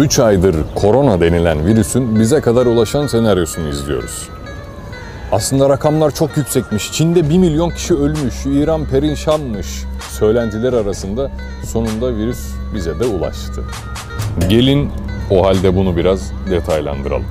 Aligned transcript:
3 0.00 0.18
aydır 0.18 0.56
korona 0.74 1.20
denilen 1.20 1.66
virüsün 1.66 2.20
bize 2.20 2.40
kadar 2.40 2.66
ulaşan 2.66 3.06
senaryosunu 3.06 3.68
izliyoruz. 3.68 4.28
Aslında 5.32 5.68
rakamlar 5.68 6.10
çok 6.10 6.36
yüksekmiş. 6.36 6.92
Çin'de 6.92 7.30
1 7.30 7.38
milyon 7.38 7.70
kişi 7.70 7.94
ölmüş, 7.94 8.46
İran 8.46 8.84
perişanmış. 8.84 9.66
Söylentiler 10.10 10.72
arasında 10.72 11.30
sonunda 11.66 12.16
virüs 12.16 12.38
bize 12.74 13.00
de 13.00 13.04
ulaştı. 13.04 13.64
Gelin 14.48 14.90
o 15.30 15.46
halde 15.46 15.76
bunu 15.76 15.96
biraz 15.96 16.32
detaylandıralım. 16.50 17.26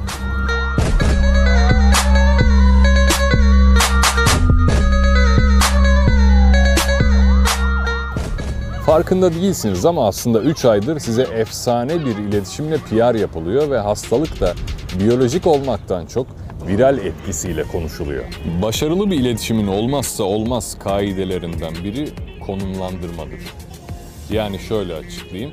Farkında 8.89 9.33
değilsiniz 9.33 9.85
ama 9.85 10.07
aslında 10.07 10.41
3 10.41 10.65
aydır 10.65 10.99
size 10.99 11.21
efsane 11.21 12.05
bir 12.05 12.17
iletişimle 12.17 12.77
PR 12.77 13.15
yapılıyor 13.15 13.69
ve 13.71 13.77
hastalık 13.77 14.39
da 14.39 14.53
biyolojik 14.99 15.47
olmaktan 15.47 16.05
çok 16.05 16.27
viral 16.67 16.97
etkisiyle 16.97 17.63
konuşuluyor. 17.63 18.23
Başarılı 18.61 19.11
bir 19.11 19.20
iletişimin 19.20 19.67
olmazsa 19.67 20.23
olmaz 20.23 20.77
kaidelerinden 20.80 21.73
biri 21.83 22.09
konumlandırmadır. 22.45 23.39
Yani 24.30 24.59
şöyle 24.59 24.95
açıklayayım. 24.95 25.52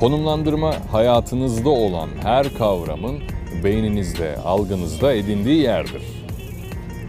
Konumlandırma 0.00 0.74
hayatınızda 0.92 1.70
olan 1.70 2.08
her 2.22 2.54
kavramın 2.54 3.18
beyninizde, 3.64 4.36
algınızda 4.36 5.14
edindiği 5.14 5.62
yerdir. 5.62 6.02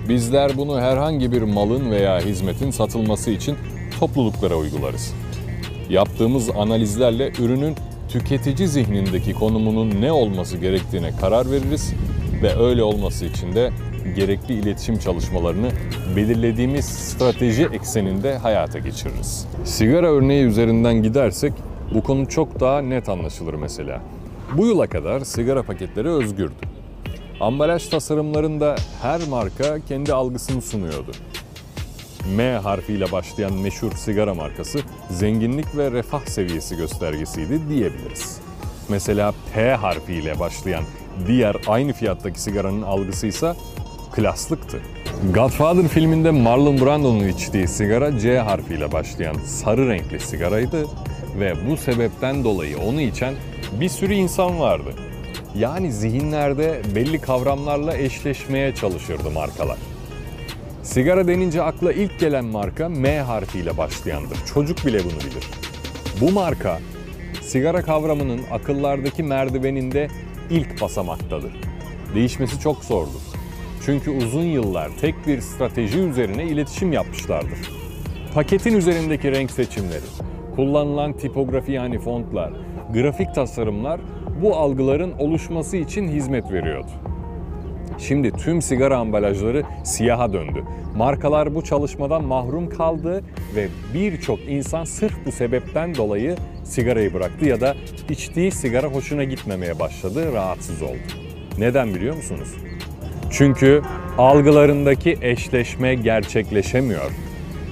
Bizler 0.10 0.58
bunu 0.58 0.82
herhangi 0.82 1.32
bir 1.32 1.42
malın 1.42 1.92
veya 1.92 2.20
hizmetin 2.20 2.72
satılması 2.72 3.32
için 3.32 3.58
topluluklara 4.00 4.56
uygularız. 4.56 5.14
Yaptığımız 5.90 6.50
analizlerle 6.50 7.32
ürünün 7.40 7.76
tüketici 8.10 8.68
zihnindeki 8.68 9.34
konumunun 9.34 10.02
ne 10.02 10.12
olması 10.12 10.58
gerektiğine 10.58 11.12
karar 11.22 11.52
veririz 11.52 11.94
ve 12.44 12.56
öyle 12.56 12.84
olması 12.84 13.26
için 13.26 13.56
de 13.56 13.72
gerekli 14.16 14.54
iletişim 14.54 15.00
çalışmalarını 15.00 15.72
belirlediğimiz 16.16 16.86
strateji 16.86 17.64
ekseninde 17.64 18.38
hayata 18.38 18.80
geçiririz. 18.80 19.48
Sigara 19.64 20.08
örneği 20.08 20.46
üzerinden 20.46 21.04
gidersek 21.04 21.54
bu 21.94 22.04
konu 22.04 22.30
çok 22.30 22.60
daha 22.60 22.82
net 22.82 23.10
anlaşılır 23.10 23.54
mesela. 23.54 24.02
Bu 24.58 24.66
yıla 24.66 24.88
kadar 24.88 25.20
sigara 25.20 25.64
paketleri 25.64 26.10
özgürdü. 26.10 26.54
Ambalaj 27.40 27.88
tasarımlarında 27.88 28.76
her 29.02 29.28
marka 29.28 29.80
kendi 29.88 30.14
algısını 30.14 30.62
sunuyordu. 30.62 31.12
M 32.36 32.58
harfiyle 32.58 33.12
başlayan 33.12 33.54
meşhur 33.54 33.92
sigara 33.92 34.34
markası 34.34 34.80
zenginlik 35.10 35.78
ve 35.78 35.92
refah 35.92 36.26
seviyesi 36.26 36.78
göstergesiydi 36.78 37.70
diyebiliriz. 37.70 38.40
Mesela 38.90 39.34
P 39.54 39.74
harfiyle 39.74 40.40
başlayan 40.40 40.84
diğer 41.28 41.56
aynı 41.68 41.94
fiyattaki 41.94 42.42
sigaranın 42.42 42.82
algısı 42.82 43.28
ise 43.28 43.54
klaslıktı. 44.12 44.82
Godfather 45.34 45.88
filminde 45.88 46.32
Marlon 46.32 46.82
Brando'nun 46.82 47.28
içtiği 47.28 47.68
sigara 47.68 48.20
C 48.20 48.40
harfiyle 48.40 48.92
başlayan 48.92 49.36
sarı 49.46 49.90
renkli 49.90 50.20
sigaraydı 50.20 50.86
ve 51.40 51.54
bu 51.70 51.78
sebepten 51.78 52.44
dolayı 52.44 52.78
onu 52.78 53.02
içen 53.02 53.34
bir 53.80 53.90
sürü 53.90 54.14
insan 54.14 54.60
vardı. 54.60 54.90
Yani 55.56 55.92
zihinlerde 55.92 56.82
belli 56.96 57.22
kavramlarla 57.22 57.98
eşleşmeye 57.98 58.76
çalışırdı 58.76 59.32
markalar. 59.32 59.78
Sigara 60.84 61.28
denince 61.28 61.62
akla 61.62 61.94
ilk 61.94 62.20
gelen 62.20 62.46
marka 62.46 62.90
M 62.90 63.20
harfiyle 63.20 63.78
başlayandır. 63.78 64.38
Çocuk 64.54 64.86
bile 64.86 65.00
bunu 65.00 65.20
bilir. 65.20 65.50
Bu 66.22 66.32
marka 66.32 66.80
sigara 67.42 67.82
kavramının 67.82 68.42
akıllardaki 68.52 69.24
merdiveninde 69.24 70.08
ilk 70.50 70.82
basamaktadır. 70.82 71.52
Değişmesi 72.16 72.60
çok 72.60 72.84
zordur. 72.84 73.22
Çünkü 73.86 74.12
uzun 74.12 74.44
yıllar 74.44 74.90
tek 75.02 75.28
bir 75.28 75.42
strateji 75.42 76.00
üzerine 76.00 76.44
iletişim 76.44 76.94
yapmışlardır. 76.94 77.72
Paketin 78.34 78.78
üzerindeki 78.78 79.32
renk 79.32 79.52
seçimleri, 79.52 80.06
kullanılan 80.56 81.14
tipografi 81.14 81.72
yani 81.72 82.00
fontlar, 82.00 82.54
grafik 82.94 83.36
tasarımlar 83.36 84.02
bu 84.42 84.56
algıların 84.56 85.12
oluşması 85.20 85.78
için 85.78 86.08
hizmet 86.08 86.52
veriyordu. 86.52 86.92
Şimdi 88.08 88.32
tüm 88.32 88.62
sigara 88.62 88.98
ambalajları 88.98 89.64
siyaha 89.84 90.34
döndü. 90.34 90.64
Markalar 90.98 91.56
bu 91.56 91.64
çalışmadan 91.64 92.24
mahrum 92.24 92.70
kaldı 92.70 93.24
ve 93.56 93.68
birçok 93.94 94.40
insan 94.48 94.84
sırf 94.84 95.14
bu 95.26 95.32
sebepten 95.32 95.96
dolayı 95.96 96.36
sigarayı 96.64 97.14
bıraktı 97.14 97.46
ya 97.46 97.62
da 97.62 97.76
içtiği 98.10 98.52
sigara 98.52 98.88
hoşuna 98.88 99.24
gitmemeye 99.24 99.80
başladı, 99.80 100.34
rahatsız 100.34 100.82
oldu. 100.82 100.98
Neden 101.58 101.96
biliyor 101.96 102.16
musunuz? 102.16 102.50
Çünkü 103.32 103.82
algılarındaki 104.18 105.18
eşleşme 105.22 105.96
gerçekleşemiyor. 105.96 107.12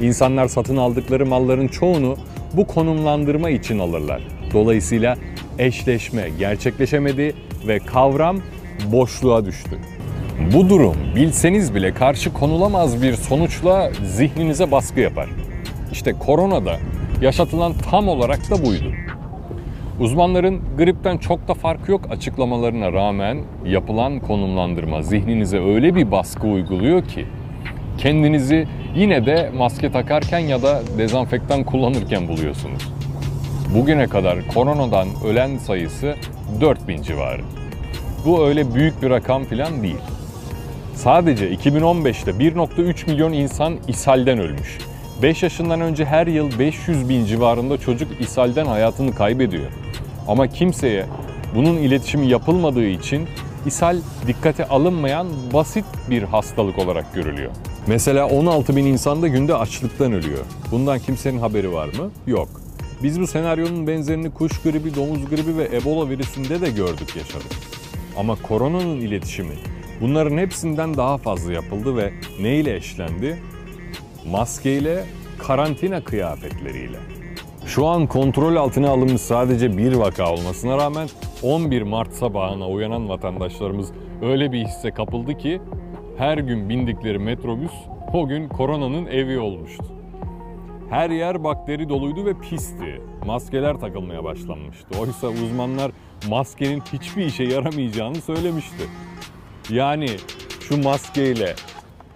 İnsanlar 0.02 0.48
satın 0.48 0.78
aldıkları 0.78 1.26
malların 1.26 1.68
çoğunu 1.68 2.18
bu 2.54 2.68
konumlandırma 2.68 3.50
için 3.50 3.80
alırlar. 3.80 4.22
Dolayısıyla 4.54 5.18
eşleşme 5.60 6.30
gerçekleşemedi 6.40 7.36
ve 7.68 7.80
kavram 7.80 8.38
boşluğa 8.92 9.46
düştü. 9.46 9.80
Bu 10.42 10.70
durum 10.70 10.96
bilseniz 11.16 11.76
bile 11.76 11.94
karşı 11.94 12.34
konulamaz 12.34 13.02
bir 13.02 13.14
sonuçla 13.14 13.92
zihninize 14.06 14.72
baskı 14.72 15.00
yapar. 15.00 15.30
İşte 15.92 16.14
koronada 16.14 16.78
yaşatılan 17.22 17.74
tam 17.90 18.08
olarak 18.08 18.50
da 18.50 18.66
buydu. 18.66 18.94
Uzmanların 20.00 20.62
gripten 20.78 21.18
çok 21.18 21.48
da 21.48 21.54
farkı 21.54 21.92
yok 21.92 22.02
açıklamalarına 22.10 22.94
rağmen 22.94 23.38
yapılan 23.66 24.20
konumlandırma 24.20 25.02
zihninize 25.02 25.60
öyle 25.60 25.96
bir 25.96 26.12
baskı 26.12 26.48
uyguluyor 26.48 27.08
ki 27.08 27.26
kendinizi 27.98 28.68
yine 28.96 29.26
de 29.26 29.52
maske 29.58 29.92
takarken 29.92 30.40
ya 30.40 30.64
da 30.64 30.82
dezenfektan 30.98 31.64
kullanırken 31.64 32.28
buluyorsunuz. 32.28 32.92
Bugüne 33.76 34.08
kadar 34.08 34.48
koronadan 34.48 35.08
ölen 35.26 35.58
sayısı 35.58 36.16
4000 36.62 37.02
civarı. 37.02 37.42
Bu 38.26 38.46
öyle 38.46 38.76
büyük 38.76 39.02
bir 39.02 39.10
rakam 39.10 39.44
falan 39.44 39.84
değil. 39.84 40.02
Sadece 41.04 41.54
2015'te 41.54 42.32
1.3 42.32 43.12
milyon 43.12 43.34
insan 43.34 43.78
ishalden 43.88 44.40
ölmüş. 44.40 44.78
5 45.22 45.44
yaşından 45.44 45.82
önce 45.82 46.06
her 46.06 46.28
yıl 46.28 46.60
500 46.60 47.10
bin 47.10 47.26
civarında 47.26 47.78
çocuk 47.78 48.22
ishalden 48.22 48.66
hayatını 48.66 49.16
kaybediyor. 49.16 49.72
Ama 50.28 50.48
kimseye 50.48 51.06
bunun 51.56 51.78
iletişimi 51.78 52.28
yapılmadığı 52.28 52.86
için 52.86 53.28
ishal 53.66 53.98
dikkate 54.28 54.68
alınmayan 54.68 55.28
basit 55.54 55.86
bir 56.10 56.24
hastalık 56.24 56.80
olarak 56.80 57.14
görülüyor. 57.14 57.52
Mesela 57.88 58.28
16 58.28 58.76
bin 58.76 58.86
insan 58.86 59.22
da 59.22 59.28
günde 59.28 59.56
açlıktan 59.56 60.14
ölüyor. 60.14 60.46
Bundan 60.72 61.00
kimsenin 61.00 61.40
haberi 61.40 61.74
var 61.74 61.88
mı? 61.88 62.12
Yok. 62.28 62.50
Biz 63.04 63.20
bu 63.20 63.28
senaryonun 63.28 63.88
benzerini 63.88 64.30
kuş 64.34 64.62
gribi, 64.62 64.96
domuz 64.96 65.30
gribi 65.30 65.58
ve 65.58 65.70
ebola 65.76 66.10
virüsünde 66.10 66.62
de 66.62 66.70
gördük, 66.70 67.16
yaşadık. 67.16 67.58
Ama 68.18 68.36
koronanın 68.36 69.02
iletişimi 69.02 69.56
bunların 70.02 70.38
hepsinden 70.38 70.98
daha 70.98 71.18
fazla 71.18 71.54
yapıldı 71.54 71.98
ve 71.98 72.14
ne 72.42 72.56
ile 72.56 72.76
eşlendi? 72.76 73.42
Maskeyle, 74.32 75.04
karantina 75.40 76.04
kıyafetleriyle. 76.04 76.98
Şu 77.66 77.88
an 77.88 78.08
kontrol 78.08 78.56
altına 78.56 78.90
alınmış 78.90 79.22
sadece 79.22 79.78
bir 79.78 79.94
vaka 79.94 80.34
olmasına 80.34 80.78
rağmen 80.78 81.08
11 81.44 81.82
Mart 81.82 82.14
sabahına 82.14 82.68
uyanan 82.70 83.10
vatandaşlarımız 83.10 83.92
öyle 84.22 84.52
bir 84.52 84.66
hisse 84.66 84.92
kapıldı 84.92 85.38
ki 85.38 85.62
her 86.18 86.38
gün 86.38 86.70
bindikleri 86.70 87.20
metrobüs 87.20 87.72
o 88.14 88.28
gün 88.28 88.50
koronanın 88.50 89.06
evi 89.06 89.40
olmuştu. 89.40 89.86
Her 90.90 91.10
yer 91.10 91.44
bakteri 91.44 91.90
doluydu 91.90 92.26
ve 92.26 92.34
pisti. 92.40 93.02
Maskeler 93.26 93.80
takılmaya 93.80 94.24
başlanmıştı. 94.24 95.00
Oysa 95.00 95.28
uzmanlar 95.28 95.92
maskenin 96.30 96.82
hiçbir 96.94 97.26
işe 97.26 97.44
yaramayacağını 97.44 98.22
söylemişti. 98.22 98.84
Yani 99.70 100.10
şu 100.68 100.84
maskeyle 100.84 101.56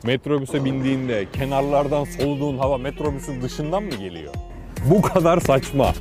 metrobüse 0.04 0.66
bindiğinde 0.66 1.26
kenarlardan 1.34 2.04
soluduğun 2.04 2.58
hava 2.58 2.78
metrobüsün 2.78 3.42
dışından 3.42 3.84
mı 3.84 3.96
geliyor? 3.96 4.34
Bu 4.90 5.02
kadar 5.02 5.40
saçma. 5.40 5.94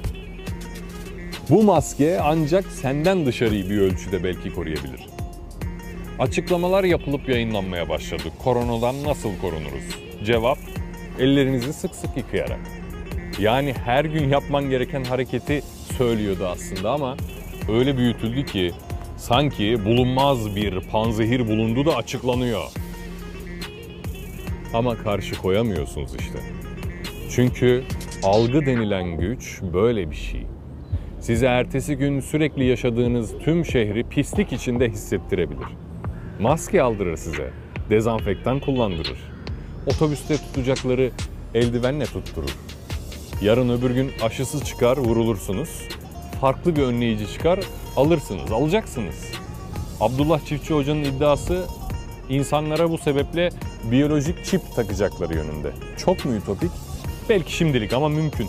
Bu 1.50 1.62
maske 1.62 2.20
ancak 2.20 2.64
senden 2.66 3.26
dışarıyı 3.26 3.70
bir 3.70 3.78
ölçüde 3.78 4.24
belki 4.24 4.54
koruyabilir. 4.54 5.06
Açıklamalar 6.18 6.84
yapılıp 6.84 7.28
yayınlanmaya 7.28 7.88
başladı. 7.88 8.22
Koronadan 8.44 9.04
nasıl 9.04 9.30
korunuruz? 9.40 9.84
Cevap, 10.24 10.58
ellerinizi 11.18 11.72
sık 11.72 11.94
sık 11.94 12.16
yıkayarak. 12.16 12.60
Yani 13.38 13.74
her 13.84 14.04
gün 14.04 14.28
yapman 14.28 14.70
gereken 14.70 15.04
hareketi 15.04 15.62
söylüyordu 15.98 16.46
aslında 16.46 16.90
ama 16.90 17.16
öyle 17.68 17.96
büyütüldü 17.96 18.46
ki 18.46 18.72
sanki 19.24 19.84
bulunmaz 19.84 20.56
bir 20.56 20.80
panzehir 20.80 21.48
bulundu 21.48 21.86
da 21.86 21.96
açıklanıyor. 21.96 22.64
Ama 24.74 24.96
karşı 24.96 25.38
koyamıyorsunuz 25.42 26.14
işte. 26.20 26.38
Çünkü 27.30 27.84
algı 28.22 28.66
denilen 28.66 29.18
güç 29.20 29.60
böyle 29.72 30.10
bir 30.10 30.16
şey. 30.16 30.46
size 31.20 31.46
ertesi 31.46 31.96
gün 31.96 32.20
sürekli 32.20 32.64
yaşadığınız 32.64 33.38
tüm 33.44 33.64
şehri 33.64 34.04
pislik 34.04 34.52
içinde 34.52 34.88
hissettirebilir. 34.88 35.68
Maske 36.40 36.82
aldırır 36.82 37.16
size, 37.16 37.50
dezenfektan 37.90 38.60
kullandırır. 38.60 39.18
Otobüste 39.86 40.36
tutacakları 40.36 41.10
eldivenle 41.54 42.04
tutturur. 42.04 42.56
Yarın 43.42 43.68
öbür 43.68 43.90
gün 43.90 44.10
aşısız 44.22 44.64
çıkar, 44.64 44.96
vurulursunuz. 44.96 45.88
Farklı 46.44 46.76
bir 46.76 46.82
önleyici 46.82 47.32
çıkar, 47.32 47.60
alırsınız, 47.96 48.52
alacaksınız. 48.52 49.14
Abdullah 50.00 50.46
Çiftçi 50.46 50.74
Hoca'nın 50.74 51.04
iddiası 51.04 51.66
insanlara 52.28 52.90
bu 52.90 52.98
sebeple 52.98 53.50
biyolojik 53.90 54.44
çip 54.44 54.60
takacakları 54.76 55.34
yönünde. 55.34 55.72
Çok 55.98 56.24
mu 56.24 56.34
ütopik? 56.34 56.70
Belki 57.28 57.56
şimdilik 57.56 57.92
ama 57.92 58.08
mümkün. 58.08 58.48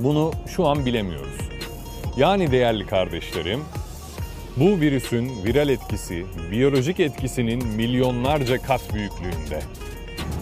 Bunu 0.00 0.32
şu 0.56 0.66
an 0.66 0.86
bilemiyoruz. 0.86 1.36
Yani 2.16 2.52
değerli 2.52 2.86
kardeşlerim, 2.86 3.60
bu 4.56 4.80
virüsün 4.80 5.44
viral 5.44 5.68
etkisi, 5.68 6.26
biyolojik 6.50 7.00
etkisinin 7.00 7.66
milyonlarca 7.66 8.62
kat 8.62 8.94
büyüklüğünde. 8.94 9.62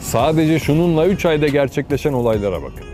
Sadece 0.01 0.59
şununla 0.59 1.07
3 1.07 1.27
ayda 1.27 1.49
gerçekleşen 1.49 2.13
olaylara 2.13 2.63
bakın. 2.63 2.90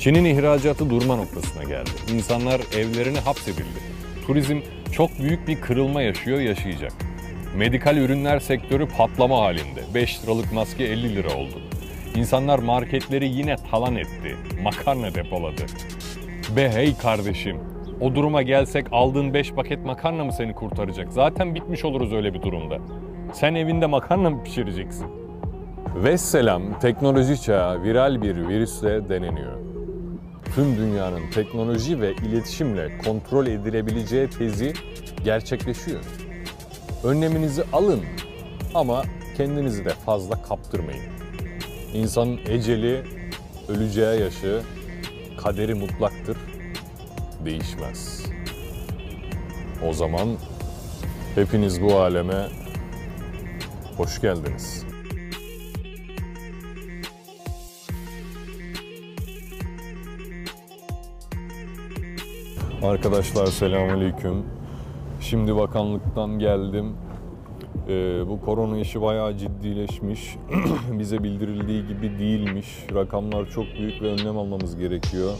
Çin'in 0.00 0.24
ihracatı 0.24 0.90
durma 0.90 1.16
noktasına 1.16 1.64
geldi. 1.64 1.90
İnsanlar 2.14 2.60
evlerine 2.78 3.18
hapsedildi. 3.18 3.80
Turizm 4.26 4.60
çok 4.92 5.18
büyük 5.18 5.48
bir 5.48 5.60
kırılma 5.60 6.02
yaşıyor, 6.02 6.40
yaşayacak. 6.40 6.92
Medikal 7.56 7.96
ürünler 7.96 8.38
sektörü 8.38 8.88
patlama 8.88 9.38
halinde. 9.38 9.80
5 9.94 10.22
liralık 10.22 10.52
maske 10.52 10.84
50 10.84 11.16
lira 11.16 11.34
oldu. 11.34 11.54
İnsanlar 12.14 12.58
marketleri 12.58 13.28
yine 13.28 13.56
talan 13.70 13.96
etti. 13.96 14.36
Makarna 14.62 15.14
depoladı. 15.14 15.62
Be 16.56 16.70
hey 16.70 16.96
kardeşim, 16.96 17.56
o 18.00 18.14
duruma 18.14 18.42
gelsek 18.42 18.86
aldığın 18.92 19.34
5 19.34 19.52
paket 19.52 19.84
makarna 19.84 20.24
mı 20.24 20.32
seni 20.32 20.54
kurtaracak? 20.54 21.12
Zaten 21.12 21.54
bitmiş 21.54 21.84
oluruz 21.84 22.12
öyle 22.12 22.34
bir 22.34 22.42
durumda. 22.42 22.78
Sen 23.32 23.54
evinde 23.54 23.86
makarna 23.86 24.30
mı 24.30 24.44
pişireceksin? 24.44 25.06
Vesselam 25.94 26.78
teknoloji 26.78 27.42
çağı 27.42 27.82
viral 27.82 28.22
bir 28.22 28.48
virüsle 28.48 29.08
deneniyor. 29.08 29.69
Tüm 30.54 30.76
dünyanın 30.76 31.30
teknoloji 31.30 32.00
ve 32.00 32.12
iletişimle 32.12 32.98
kontrol 32.98 33.46
edilebileceği 33.46 34.30
tezi 34.30 34.72
gerçekleşiyor. 35.24 36.00
Önleminizi 37.04 37.62
alın 37.72 38.00
ama 38.74 39.02
kendinizi 39.36 39.84
de 39.84 39.88
fazla 39.90 40.42
kaptırmayın. 40.42 41.04
İnsanın 41.94 42.40
eceli, 42.48 43.02
öleceği 43.68 44.20
yaşı, 44.20 44.62
kaderi 45.42 45.74
mutlaktır, 45.74 46.36
değişmez. 47.44 48.22
O 49.88 49.92
zaman 49.92 50.28
hepiniz 51.34 51.82
bu 51.82 51.96
aleme 51.96 52.48
hoş 53.96 54.20
geldiniz. 54.20 54.89
Arkadaşlar 62.82 63.46
selamünaleyküm. 63.46 64.44
Şimdi 65.20 65.56
bakanlıktan 65.56 66.38
geldim. 66.38 66.92
Ee, 67.88 68.22
bu 68.28 68.40
korona 68.40 68.78
işi 68.78 69.02
bayağı 69.02 69.36
ciddileşmiş. 69.36 70.36
Bize 70.90 71.22
bildirildiği 71.22 71.86
gibi 71.86 72.18
değilmiş. 72.18 72.66
Rakamlar 72.94 73.50
çok 73.50 73.64
büyük 73.78 74.02
ve 74.02 74.06
önlem 74.06 74.38
almamız 74.38 74.76
gerekiyor. 74.76 75.32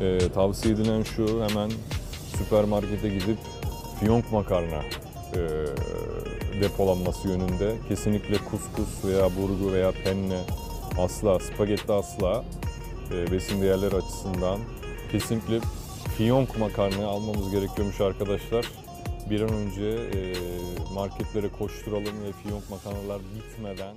Ee, 0.00 0.18
tavsiye 0.34 0.74
edilen 0.74 1.02
şu 1.02 1.26
hemen 1.48 1.70
süpermarkete 2.36 3.08
gidip 3.08 3.38
fiyonk 4.00 4.32
makarna 4.32 4.80
e, 5.34 5.40
depolanması 6.60 7.28
yönünde. 7.28 7.74
Kesinlikle 7.88 8.36
kuskus 8.38 9.04
veya 9.04 9.24
burgu 9.24 9.72
veya 9.72 9.92
penne 10.04 10.40
asla, 10.98 11.38
spagetti 11.38 11.92
asla 11.92 12.44
e, 13.12 13.32
besin 13.32 13.62
değerleri 13.62 13.96
açısından 13.96 14.58
kesinlikle 15.12 15.60
fiyonk 16.18 16.58
makarna 16.58 17.06
almamız 17.06 17.50
gerekiyormuş 17.50 18.00
arkadaşlar. 18.00 18.66
Bir 19.30 19.40
an 19.40 19.48
önce 19.48 20.10
marketlere 20.94 21.48
koşturalım 21.48 22.24
ve 22.24 22.32
fiyonk 22.42 22.70
makarnalar 22.70 23.20
bitmeden 23.34 23.94